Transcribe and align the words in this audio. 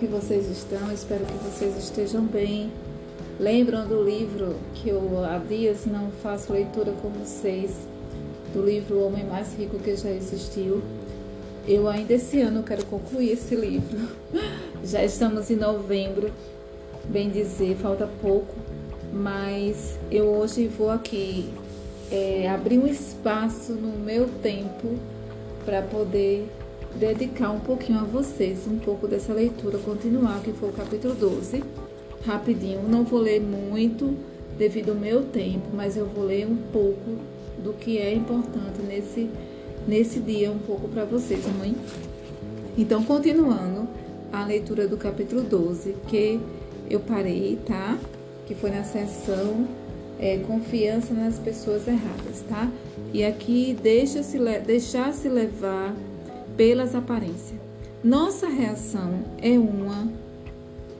que 0.00 0.06
vocês 0.06 0.48
estão? 0.48 0.90
Espero 0.90 1.26
que 1.26 1.34
vocês 1.44 1.76
estejam 1.76 2.24
bem. 2.24 2.72
Lembram 3.38 3.86
do 3.86 4.02
livro 4.02 4.56
que 4.74 4.88
eu 4.88 5.22
há 5.22 5.36
dias 5.36 5.84
não 5.84 6.10
faço 6.22 6.54
leitura 6.54 6.90
com 7.02 7.10
vocês, 7.10 7.86
do 8.54 8.64
livro 8.64 8.96
O 8.96 9.06
Homem 9.06 9.26
Mais 9.26 9.54
Rico 9.54 9.78
que 9.78 9.94
já 9.94 10.10
existiu? 10.10 10.80
Eu 11.68 11.86
ainda 11.86 12.14
esse 12.14 12.40
ano 12.40 12.62
quero 12.62 12.86
concluir 12.86 13.32
esse 13.32 13.54
livro. 13.54 14.08
Já 14.82 15.04
estamos 15.04 15.50
em 15.50 15.56
novembro, 15.56 16.32
bem 17.04 17.28
dizer, 17.28 17.76
falta 17.76 18.08
pouco, 18.22 18.54
mas 19.12 19.98
eu 20.10 20.24
hoje 20.24 20.66
vou 20.66 20.90
aqui 20.90 21.50
é, 22.10 22.48
abrir 22.48 22.78
um 22.78 22.86
espaço 22.86 23.74
no 23.74 23.98
meu 23.98 24.26
tempo 24.42 24.98
para 25.66 25.82
poder 25.82 26.48
dedicar 26.96 27.50
um 27.50 27.60
pouquinho 27.60 28.00
a 28.00 28.04
vocês, 28.04 28.66
um 28.66 28.78
pouco 28.78 29.06
dessa 29.06 29.32
leitura, 29.32 29.78
continuar, 29.78 30.40
que 30.42 30.52
foi 30.52 30.68
o 30.68 30.72
capítulo 30.72 31.14
12, 31.14 31.62
rapidinho. 32.26 32.82
Não 32.88 33.04
vou 33.04 33.20
ler 33.20 33.40
muito 33.40 34.16
devido 34.58 34.90
ao 34.90 34.94
meu 34.94 35.22
tempo, 35.24 35.68
mas 35.72 35.96
eu 35.96 36.06
vou 36.06 36.24
ler 36.24 36.46
um 36.46 36.56
pouco 36.72 37.18
do 37.62 37.72
que 37.72 37.98
é 37.98 38.14
importante 38.14 38.80
nesse, 38.86 39.30
nesse 39.86 40.20
dia, 40.20 40.50
um 40.50 40.58
pouco 40.58 40.88
para 40.88 41.04
vocês, 41.04 41.44
mãe. 41.58 41.74
Então, 42.76 43.02
continuando 43.02 43.88
a 44.32 44.44
leitura 44.44 44.86
do 44.86 44.96
capítulo 44.96 45.42
12, 45.42 45.96
que 46.08 46.40
eu 46.88 47.00
parei, 47.00 47.58
tá? 47.66 47.98
Que 48.46 48.54
foi 48.54 48.70
na 48.70 48.84
sessão 48.84 49.66
é, 50.18 50.38
Confiança 50.38 51.14
nas 51.14 51.38
Pessoas 51.38 51.88
Erradas, 51.88 52.42
tá? 52.48 52.70
E 53.12 53.24
aqui 53.24 53.76
deixa-se 53.82 54.38
deixar-se 54.64 55.28
levar 55.28 55.94
pelas 56.56 56.94
aparências. 56.94 57.60
Nossa 58.02 58.48
reação 58.48 59.24
é 59.40 59.58
uma 59.58 60.08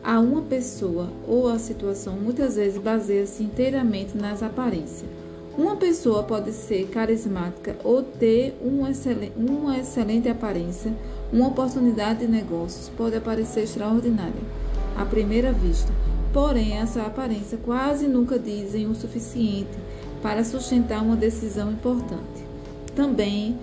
a 0.02 0.18
uma 0.18 0.42
pessoa 0.42 1.10
ou 1.28 1.48
a 1.48 1.58
situação 1.58 2.14
muitas 2.14 2.56
vezes 2.56 2.80
baseia-se 2.80 3.42
inteiramente 3.42 4.16
nas 4.16 4.42
aparências. 4.42 5.08
Uma 5.56 5.76
pessoa 5.76 6.22
pode 6.22 6.52
ser 6.52 6.88
carismática 6.88 7.76
ou 7.84 8.02
ter 8.02 8.56
uma 8.62 8.90
excelente, 8.90 9.32
uma 9.36 9.78
excelente 9.78 10.28
aparência, 10.28 10.92
uma 11.32 11.48
oportunidade 11.48 12.20
de 12.20 12.28
negócios 12.28 12.88
pode 12.96 13.20
parecer 13.20 13.64
extraordinária 13.64 14.42
à 14.96 15.04
primeira 15.04 15.52
vista, 15.52 15.92
porém 16.32 16.78
essa 16.78 17.02
aparência 17.02 17.58
quase 17.58 18.06
nunca 18.06 18.38
dizem 18.38 18.86
o 18.86 18.94
suficiente 18.94 19.76
para 20.22 20.44
sustentar 20.44 21.02
uma 21.02 21.16
decisão 21.16 21.72
importante. 21.72 22.44
Também 22.94 23.58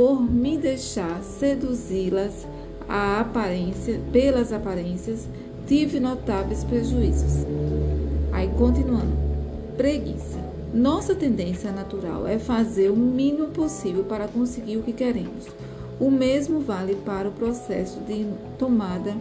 por 0.00 0.22
me 0.22 0.56
deixar 0.56 1.22
seduzi-las 1.22 2.46
a 2.88 3.20
aparência, 3.20 4.00
pelas 4.10 4.50
aparências, 4.50 5.28
tive 5.66 6.00
notáveis 6.00 6.64
prejuízos. 6.64 7.44
Aí 8.32 8.48
continuando. 8.56 9.12
Preguiça. 9.76 10.38
Nossa 10.72 11.14
tendência 11.14 11.70
natural 11.70 12.26
é 12.26 12.38
fazer 12.38 12.88
o 12.88 12.96
mínimo 12.96 13.48
possível 13.48 14.02
para 14.02 14.26
conseguir 14.26 14.78
o 14.78 14.82
que 14.82 14.94
queremos. 14.94 15.46
O 16.00 16.10
mesmo 16.10 16.60
vale 16.60 16.94
para 17.04 17.28
o 17.28 17.32
processo 17.32 18.00
de 18.00 18.26
tomada 18.58 19.14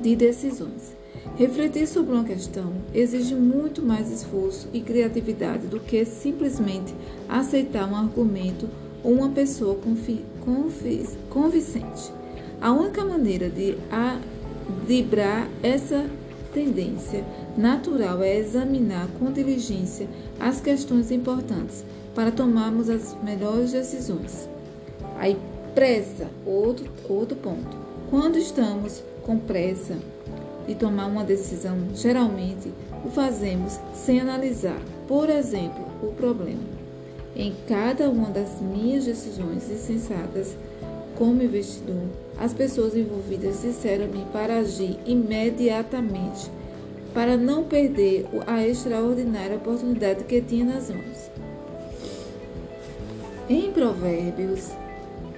de 0.00 0.14
decisões. 0.14 0.94
Refletir 1.36 1.88
sobre 1.88 2.14
uma 2.14 2.22
questão 2.22 2.74
exige 2.94 3.34
muito 3.34 3.82
mais 3.82 4.08
esforço 4.08 4.68
e 4.72 4.80
criatividade 4.80 5.66
do 5.66 5.80
que 5.80 6.04
simplesmente 6.04 6.94
aceitar 7.28 7.90
um 7.90 7.96
argumento 7.96 8.68
uma 9.04 9.28
pessoa 9.28 9.78
convincente. 11.30 12.12
A 12.60 12.72
única 12.72 13.04
maneira 13.04 13.50
de 13.50 13.76
driblar 14.86 15.48
essa 15.62 16.06
tendência 16.54 17.24
natural 17.56 18.22
é 18.22 18.38
examinar 18.38 19.06
com 19.18 19.30
diligência 19.30 20.08
as 20.40 20.60
questões 20.60 21.10
importantes 21.10 21.84
para 22.14 22.32
tomarmos 22.32 22.88
as 22.88 23.14
melhores 23.22 23.72
decisões. 23.72 24.48
Aí, 25.18 25.36
pressa, 25.74 26.28
outro, 26.46 26.90
outro 27.08 27.36
ponto. 27.36 27.76
Quando 28.08 28.38
estamos 28.38 29.02
com 29.22 29.38
pressa 29.38 29.98
de 30.66 30.74
tomar 30.74 31.06
uma 31.06 31.24
decisão, 31.24 31.76
geralmente 31.94 32.72
o 33.04 33.10
fazemos 33.10 33.78
sem 33.94 34.20
analisar, 34.20 34.80
por 35.06 35.28
exemplo, 35.28 35.84
o 36.02 36.12
problema. 36.14 36.83
Em 37.36 37.52
cada 37.66 38.08
uma 38.08 38.30
das 38.30 38.60
minhas 38.60 39.06
decisões 39.06 39.68
insensatas 39.68 40.56
como 41.16 41.42
investidor, 41.42 42.04
as 42.38 42.54
pessoas 42.54 42.96
envolvidas 42.96 43.62
disseram-me 43.62 44.24
para 44.32 44.58
agir 44.58 44.98
imediatamente, 45.04 46.48
para 47.12 47.36
não 47.36 47.64
perder 47.64 48.26
a 48.46 48.64
extraordinária 48.64 49.56
oportunidade 49.56 50.22
que 50.24 50.40
tinha 50.40 50.64
nas 50.64 50.90
mãos. 50.90 51.30
Em 53.48 53.72
Provérbios 53.72 54.70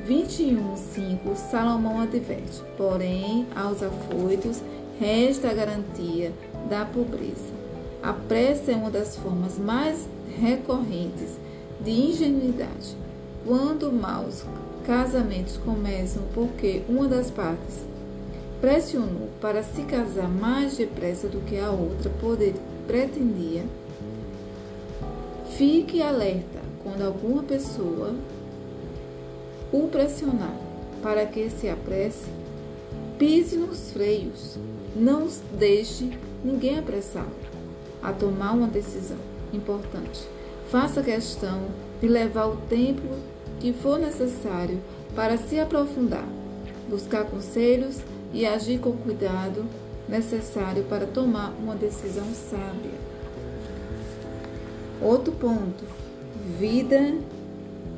21:5, 0.06 1.34
Salomão 1.50 2.02
adverte: 2.02 2.62
porém, 2.76 3.46
aos 3.56 3.82
afoitos 3.82 4.60
resta 5.00 5.48
a 5.48 5.54
garantia 5.54 6.30
da 6.68 6.84
pobreza. 6.84 7.56
A 8.02 8.12
pressa 8.12 8.72
é 8.72 8.76
uma 8.76 8.90
das 8.90 9.16
formas 9.16 9.58
mais 9.58 10.06
recorrentes 10.38 11.45
de 11.80 11.90
ingenuidade. 11.90 12.96
Quando 13.44 13.92
maus 13.92 14.44
casamentos 14.86 15.56
começam 15.58 16.22
porque 16.34 16.82
uma 16.88 17.08
das 17.08 17.30
partes 17.30 17.84
pressionou 18.60 19.28
para 19.40 19.62
se 19.62 19.82
casar 19.82 20.28
mais 20.28 20.76
depressa 20.76 21.28
do 21.28 21.40
que 21.40 21.58
a 21.58 21.70
outra 21.70 22.10
poder, 22.20 22.54
pretendia, 22.86 23.64
fique 25.56 26.00
alerta 26.00 26.60
quando 26.82 27.02
alguma 27.02 27.42
pessoa 27.42 28.14
o 29.72 29.88
pressionar 29.88 30.56
para 31.02 31.26
que 31.26 31.50
se 31.50 31.68
apresse, 31.68 32.26
pise 33.18 33.56
nos 33.56 33.90
freios, 33.92 34.56
não 34.94 35.28
deixe 35.58 36.10
ninguém 36.44 36.78
apressá-lo 36.78 37.30
a 38.02 38.12
tomar 38.12 38.52
uma 38.52 38.68
decisão 38.68 39.18
importante. 39.52 40.35
Faça 40.70 41.00
questão 41.00 41.62
de 42.00 42.08
levar 42.08 42.46
o 42.46 42.56
tempo 42.68 43.06
que 43.60 43.72
for 43.72 43.98
necessário 44.00 44.80
para 45.14 45.38
se 45.38 45.60
aprofundar, 45.60 46.26
buscar 46.88 47.24
conselhos 47.24 48.00
e 48.32 48.44
agir 48.44 48.80
com 48.80 48.90
o 48.90 48.96
cuidado 48.96 49.64
necessário 50.08 50.82
para 50.84 51.06
tomar 51.06 51.54
uma 51.62 51.76
decisão 51.76 52.26
sábia. 52.34 52.98
Outro 55.00 55.32
ponto: 55.32 55.84
vida 56.58 57.14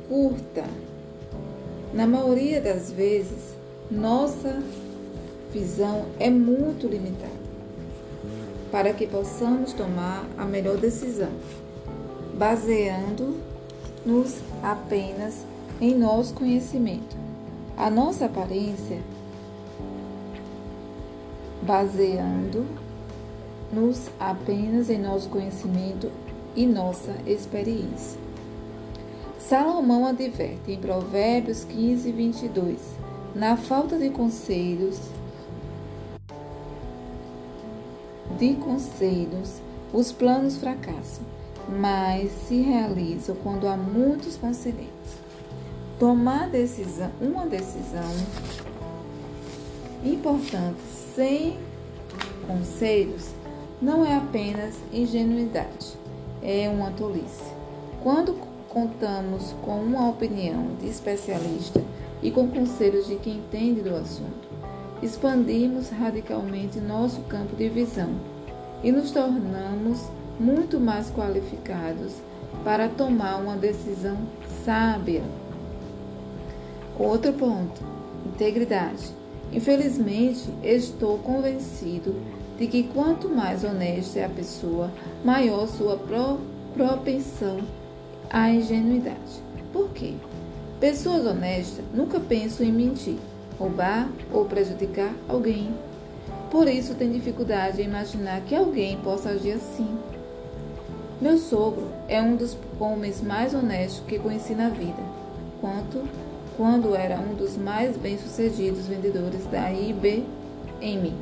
curta. 0.07 0.65
Na 1.91 2.05
maioria 2.05 2.61
das 2.61 2.91
vezes, 2.91 3.55
nossa 3.89 4.61
visão 5.51 6.05
é 6.19 6.29
muito 6.29 6.87
limitada 6.87 7.39
para 8.71 8.93
que 8.93 9.07
possamos 9.07 9.73
tomar 9.73 10.23
a 10.37 10.45
melhor 10.45 10.77
decisão 10.77 11.31
baseando-nos 12.39 14.41
apenas 14.63 15.45
em 15.81 15.93
nosso 15.93 16.33
conhecimento. 16.33 17.17
A 17.75 17.89
nossa 17.89 18.27
aparência, 18.27 19.01
baseando-nos 21.61 22.69
apenas 24.17 24.89
em 24.89 24.97
nosso 24.97 25.27
conhecimento 25.27 26.09
e 26.55 26.65
nossa 26.65 27.13
experiência. 27.27 28.17
Salomão 29.37 30.07
adverte 30.07 30.71
em 30.71 30.79
Provérbios 30.79 31.65
15, 31.65 32.09
22: 32.09 32.79
na 33.35 33.57
falta 33.57 33.97
de 33.97 34.09
conselhos, 34.11 34.97
de 38.37 38.53
conselhos, 38.55 39.59
os 39.91 40.13
planos 40.13 40.55
fracassam 40.55 41.38
mas 41.77 42.31
se 42.47 42.61
realizam 42.61 43.35
quando 43.43 43.67
há 43.67 43.77
muitos 43.77 44.35
conselheiros. 44.37 44.89
Tomar 45.99 46.49
decisão, 46.49 47.11
uma 47.21 47.45
decisão 47.45 48.09
importante 50.03 50.79
sem 51.13 51.57
conselhos 52.47 53.29
não 53.81 54.05
é 54.05 54.15
apenas 54.15 54.75
ingenuidade, 54.91 55.93
é 56.41 56.69
uma 56.69 56.91
tolice. 56.91 57.53
Quando 58.01 58.33
contamos 58.69 59.53
com 59.61 59.79
uma 59.81 60.09
opinião 60.09 60.75
de 60.79 60.87
especialista 60.87 61.83
e 62.21 62.31
com 62.31 62.47
conselhos 62.47 63.07
de 63.07 63.15
quem 63.15 63.37
entende 63.37 63.81
do 63.81 63.95
assunto, 63.95 64.47
expandimos 65.01 65.89
radicalmente 65.89 66.79
nosso 66.79 67.21
campo 67.21 67.55
de 67.55 67.69
visão 67.69 68.09
e 68.83 68.91
nos 68.91 69.11
tornamos 69.11 70.09
muito 70.39 70.79
mais 70.79 71.09
qualificados 71.09 72.13
para 72.63 72.87
tomar 72.87 73.37
uma 73.37 73.57
decisão 73.57 74.17
sábia. 74.63 75.23
Outro 76.97 77.33
ponto: 77.33 77.81
integridade. 78.25 79.19
Infelizmente, 79.51 80.49
estou 80.63 81.17
convencido 81.17 82.15
de 82.57 82.67
que 82.67 82.83
quanto 82.83 83.29
mais 83.29 83.63
honesta 83.63 84.19
é 84.19 84.25
a 84.25 84.29
pessoa, 84.29 84.91
maior 85.23 85.67
sua 85.67 85.97
pro 85.97 86.39
propensão 86.73 87.61
à 88.29 88.49
ingenuidade. 88.51 89.41
Por 89.73 89.89
quê? 89.89 90.13
Pessoas 90.79 91.25
honestas 91.25 91.83
nunca 91.93 92.19
pensam 92.19 92.65
em 92.65 92.71
mentir, 92.71 93.17
roubar 93.57 94.07
ou 94.31 94.45
prejudicar 94.45 95.13
alguém. 95.27 95.73
Por 96.51 96.67
isso, 96.67 96.95
têm 96.95 97.11
dificuldade 97.11 97.81
em 97.81 97.85
imaginar 97.85 98.41
que 98.41 98.55
alguém 98.55 98.97
possa 98.97 99.29
agir 99.29 99.53
assim. 99.53 99.87
Meu 101.21 101.37
sogro 101.37 101.89
é 102.07 102.21
um 102.21 102.37
dos 102.37 102.57
homens 102.79 103.21
mais 103.21 103.53
honestos 103.53 104.01
que 104.07 104.17
conheci 104.17 104.55
na 104.55 104.69
vida, 104.69 105.03
quanto 105.59 106.07
quando 106.55 106.95
era 106.95 107.19
um 107.19 107.35
dos 107.35 107.57
mais 107.57 107.97
bem-sucedidos 107.97 108.87
vendedores 108.87 109.45
da 109.47 109.69
IBM. 109.69 111.13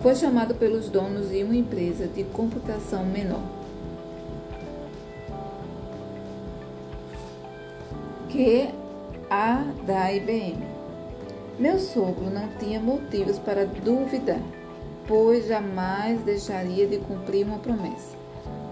Foi 0.00 0.14
chamado 0.14 0.54
pelos 0.54 0.88
donos 0.88 1.30
de 1.30 1.42
uma 1.42 1.56
empresa 1.56 2.06
de 2.06 2.22
computação 2.22 3.04
menor. 3.04 3.42
Que 8.28 8.68
a 9.28 9.64
da 9.84 10.12
IBM. 10.12 10.62
Meu 11.58 11.80
sogro 11.80 12.30
não 12.30 12.48
tinha 12.60 12.78
motivos 12.78 13.40
para 13.40 13.66
duvidar, 13.66 14.40
pois 15.08 15.48
jamais 15.48 16.20
deixaria 16.22 16.86
de 16.86 16.98
cumprir 16.98 17.44
uma 17.44 17.58
promessa. 17.58 18.19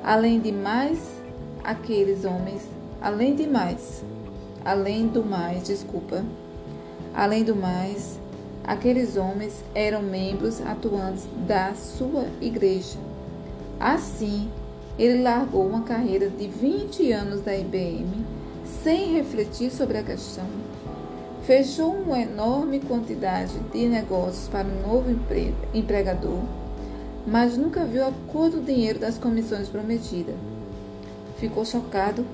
Além 0.08 0.40
de 0.40 0.50
mais, 0.50 0.99
aqueles 1.62 2.25
homens, 2.25 2.62
além 2.99 3.34
de 3.34 3.46
mais, 3.46 4.02
além 4.64 5.06
do 5.06 5.22
mais, 5.22 5.64
desculpa, 5.64 6.25
além 7.14 7.44
do 7.44 7.55
mais, 7.55 8.19
aqueles 8.64 9.19
homens 9.19 9.62
eram 9.75 10.00
membros 10.00 10.62
atuantes 10.62 11.28
da 11.46 11.75
sua 11.75 12.25
igreja. 12.40 12.96
Assim, 13.78 14.49
ele 14.99 15.22
largou 15.22 15.66
uma 15.66 15.82
carreira 15.82 16.31
de 16.31 16.49
20 16.49 17.12
anos 17.12 17.43
da 17.43 17.55
IBM 17.55 18.25
sem 18.82 19.12
refletir 19.12 19.70
sobre 19.70 19.99
a 19.99 20.02
questão. 20.02 20.46
Fechou 21.43 21.93
uma 21.93 22.19
enorme 22.19 22.81
quantidade 22.81 23.58
de 23.75 23.87
negócios 23.87 24.49
para 24.49 24.66
um 24.66 24.81
novo 24.81 25.10
empregador 25.75 26.40
mas 27.30 27.58
nunca 27.58 27.84
viu 27.84 28.06
a 28.06 28.12
cor 28.32 28.50
do 28.50 28.60
dinheiro 28.60 28.98
das 28.98 29.19
comissões 29.19 29.69
prometidas. 29.69 30.34
Ficou 31.38 31.64
chocado 31.64 32.25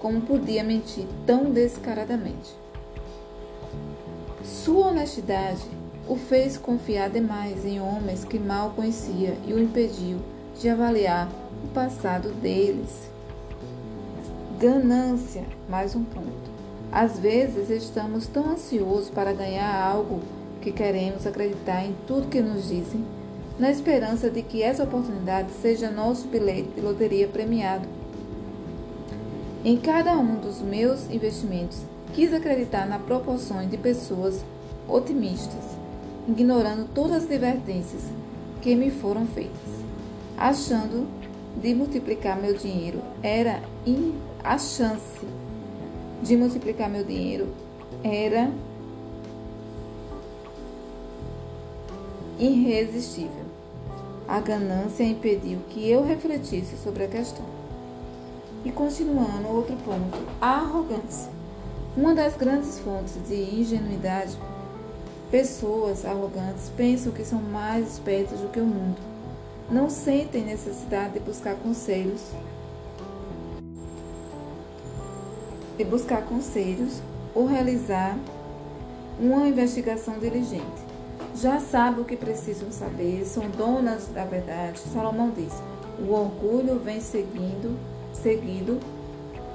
como 0.00 0.20
podia 0.20 0.64
mentir 0.64 1.06
tão 1.24 1.50
descaradamente. 1.50 2.54
Sua 4.42 4.88
honestidade 4.88 5.62
o 6.08 6.16
fez 6.16 6.58
confiar 6.58 7.08
demais 7.08 7.64
em 7.64 7.80
homens 7.80 8.24
que 8.24 8.38
mal 8.38 8.70
conhecia 8.70 9.36
e 9.46 9.54
o 9.54 9.58
impediu 9.58 10.18
de 10.60 10.68
avaliar 10.68 11.28
o 11.64 11.68
passado 11.68 12.30
deles. 12.30 13.08
Ganância, 14.58 15.44
mais 15.68 15.94
um 15.94 16.04
ponto. 16.04 16.52
Às 16.92 17.18
vezes 17.18 17.70
estamos 17.70 18.26
tão 18.26 18.50
ansiosos 18.50 19.10
para 19.10 19.32
ganhar 19.32 19.74
algo 19.82 20.20
que 20.60 20.72
queremos 20.72 21.26
acreditar 21.26 21.84
em 21.84 21.94
tudo 22.06 22.28
que 22.28 22.40
nos 22.40 22.68
dizem 22.68 23.04
na 23.58 23.70
esperança 23.70 24.28
de 24.28 24.42
que 24.42 24.62
essa 24.62 24.84
oportunidade 24.84 25.50
seja 25.62 25.90
nosso 25.90 26.26
bilhete 26.26 26.70
de 26.74 26.80
loteria 26.80 27.28
premiado. 27.28 27.88
Em 29.64 29.76
cada 29.76 30.12
um 30.18 30.36
dos 30.36 30.60
meus 30.60 31.08
investimentos, 31.10 31.82
quis 32.12 32.32
acreditar 32.32 32.86
na 32.86 32.98
proporção 32.98 33.66
de 33.66 33.78
pessoas 33.78 34.44
otimistas, 34.88 35.64
ignorando 36.28 36.88
todas 36.92 37.18
as 37.18 37.24
advertências 37.24 38.02
que 38.60 38.74
me 38.74 38.90
foram 38.90 39.26
feitas, 39.26 39.84
achando 40.36 41.06
de 41.60 41.74
multiplicar 41.74 42.40
meu 42.40 42.54
dinheiro 42.54 43.00
era 43.22 43.62
a 44.42 44.58
chance 44.58 45.24
de 46.22 46.36
multiplicar 46.36 46.90
meu 46.90 47.04
dinheiro 47.04 47.48
era 48.02 48.50
irresistível. 52.38 53.43
A 54.34 54.40
ganância 54.40 55.04
impediu 55.04 55.60
que 55.70 55.88
eu 55.88 56.02
refletisse 56.02 56.76
sobre 56.76 57.04
a 57.04 57.06
questão. 57.06 57.44
E 58.64 58.72
continuando, 58.72 59.46
outro 59.46 59.76
ponto, 59.76 60.18
a 60.40 60.56
arrogância. 60.56 61.30
Uma 61.96 62.16
das 62.16 62.36
grandes 62.36 62.80
fontes 62.80 63.14
de 63.28 63.60
ingenuidade. 63.60 64.36
Pessoas 65.30 66.04
arrogantes 66.04 66.68
pensam 66.76 67.12
que 67.12 67.24
são 67.24 67.40
mais 67.40 67.92
espertas 67.92 68.40
do 68.40 68.48
que 68.48 68.58
o 68.58 68.64
mundo. 68.64 68.96
Não 69.70 69.88
sentem 69.88 70.44
necessidade 70.44 71.12
de 71.12 71.20
buscar 71.20 71.54
conselhos. 71.54 72.32
De 75.78 75.84
buscar 75.84 76.22
conselhos 76.22 77.00
ou 77.36 77.46
realizar 77.46 78.18
uma 79.20 79.46
investigação 79.46 80.18
diligente 80.18 80.93
já 81.34 81.58
sabem 81.58 82.00
o 82.00 82.04
que 82.04 82.16
precisam 82.16 82.70
saber, 82.70 83.24
são 83.24 83.48
donas 83.50 84.08
da 84.08 84.24
verdade. 84.24 84.78
Salomão 84.78 85.32
diz: 85.34 85.52
o 85.98 86.12
orgulho 86.12 86.78
vem 86.78 87.00
seguindo, 87.00 87.76
seguido 88.12 88.78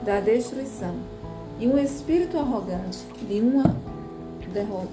da 0.03 0.19
destruição, 0.19 0.95
e 1.59 1.67
um 1.67 1.77
espírito 1.77 2.37
arrogante 2.37 2.99
de 3.27 3.39
uma, 3.39 3.75
derro 4.53 4.87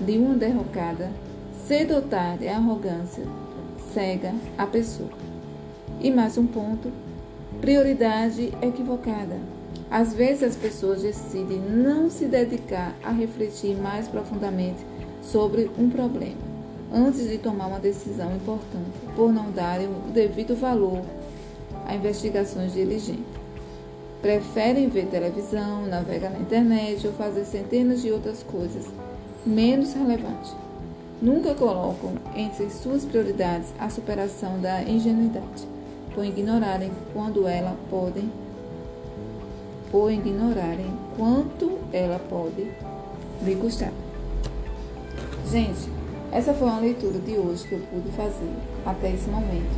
de 0.00 0.16
uma 0.16 0.34
derrocada, 0.34 1.10
cedo 1.66 1.94
ou 1.94 2.02
tarde, 2.02 2.48
a 2.48 2.56
arrogância 2.56 3.24
cega 3.92 4.32
a 4.56 4.66
pessoa. 4.66 5.10
E 6.00 6.10
mais 6.10 6.38
um 6.38 6.46
ponto: 6.46 6.90
prioridade 7.60 8.52
equivocada. 8.62 9.38
Às 9.90 10.14
vezes 10.14 10.44
as 10.44 10.56
pessoas 10.56 11.02
decidem 11.02 11.58
não 11.58 12.08
se 12.08 12.26
dedicar 12.26 12.94
a 13.02 13.10
refletir 13.10 13.76
mais 13.76 14.06
profundamente 14.06 14.78
sobre 15.22 15.70
um 15.78 15.88
problema, 15.88 16.36
antes 16.92 17.28
de 17.28 17.38
tomar 17.38 17.66
uma 17.66 17.78
decisão 17.78 18.34
importante, 18.34 18.90
por 19.14 19.32
não 19.32 19.50
darem 19.50 19.86
o 19.86 20.12
devido 20.12 20.54
valor 20.56 21.02
a 21.86 21.94
investigações 21.94 22.72
diligentes. 22.72 23.24
Preferem 24.20 24.88
ver 24.88 25.06
televisão, 25.06 25.86
navegar 25.86 26.30
na 26.30 26.38
internet 26.38 27.06
ou 27.06 27.12
fazer 27.14 27.44
centenas 27.44 28.02
de 28.02 28.10
outras 28.10 28.42
coisas 28.42 28.86
menos 29.46 29.94
relevantes. 29.94 30.54
Nunca 31.22 31.54
colocam 31.54 32.12
entre 32.36 32.68
suas 32.70 33.04
prioridades 33.04 33.72
a 33.78 33.88
superação 33.88 34.60
da 34.60 34.82
ingenuidade, 34.82 35.66
por 36.14 36.24
ignorarem 36.24 36.90
quando 37.12 37.46
ela 37.46 37.76
podem 37.88 38.30
por 39.90 40.10
ignorarem 40.10 40.86
quanto 41.16 41.78
ela 41.92 42.20
pode 42.30 42.70
lhe 43.42 43.56
custar. 43.56 43.92
Gente, 45.50 45.88
essa 46.30 46.54
foi 46.54 46.68
uma 46.68 46.78
leitura 46.78 47.18
de 47.18 47.32
hoje 47.32 47.66
que 47.66 47.72
eu 47.72 47.80
pude 47.80 48.08
fazer 48.12 48.52
até 48.86 49.12
esse 49.12 49.28
momento. 49.28 49.74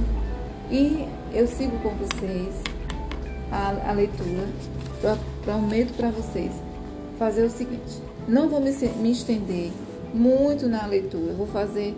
E 0.70 1.08
eu 1.32 1.48
sigo 1.48 1.78
com 1.78 1.88
vocês 1.94 2.54
a, 3.50 3.88
a 3.88 3.92
leitura. 3.92 4.46
Prometo 5.42 5.94
para 5.96 6.10
vocês 6.10 6.52
fazer 7.18 7.44
o 7.44 7.50
seguinte: 7.50 8.02
não 8.28 8.50
vou 8.50 8.60
me, 8.60 8.70
me 8.70 9.12
estender 9.12 9.72
muito 10.12 10.68
na 10.68 10.84
leitura, 10.84 11.32
vou 11.32 11.46
fazer 11.46 11.96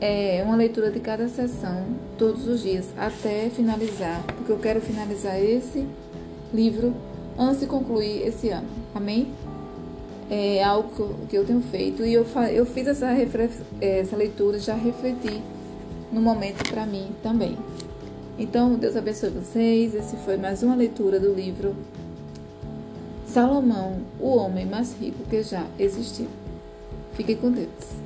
é, 0.00 0.42
uma 0.46 0.56
leitura 0.56 0.90
de 0.90 0.98
cada 0.98 1.28
sessão 1.28 1.84
todos 2.16 2.48
os 2.48 2.62
dias 2.62 2.88
até 2.96 3.50
finalizar, 3.50 4.22
porque 4.38 4.52
eu 4.52 4.58
quero 4.58 4.80
finalizar 4.80 5.38
esse 5.38 5.86
livro 6.52 6.94
antes 7.38 7.60
de 7.60 7.66
concluir 7.66 8.26
esse 8.26 8.48
ano. 8.48 8.68
Amém? 8.94 9.28
É 10.34 10.64
algo 10.64 11.14
que 11.28 11.36
eu 11.36 11.44
tenho 11.44 11.60
feito 11.60 12.02
e 12.06 12.14
eu, 12.14 12.26
eu 12.50 12.64
fiz 12.64 12.86
essa, 12.86 13.08
essa 13.82 14.16
leitura, 14.16 14.58
já 14.58 14.74
refleti 14.74 15.42
no 16.10 16.22
momento 16.22 16.66
para 16.70 16.86
mim 16.86 17.10
também. 17.22 17.58
Então, 18.38 18.74
Deus 18.76 18.96
abençoe 18.96 19.28
vocês. 19.28 19.94
Esse 19.94 20.16
foi 20.16 20.38
mais 20.38 20.62
uma 20.62 20.74
leitura 20.74 21.20
do 21.20 21.34
livro 21.34 21.76
Salomão, 23.26 24.00
o 24.18 24.36
homem 24.36 24.64
mais 24.64 24.96
rico 24.98 25.22
que 25.28 25.42
já 25.42 25.66
existiu. 25.78 26.28
Fiquem 27.12 27.36
com 27.36 27.50
Deus. 27.50 28.01